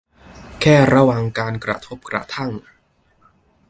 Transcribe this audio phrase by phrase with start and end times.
[0.61, 2.51] แค่ระวังการกระทบกระทั่ง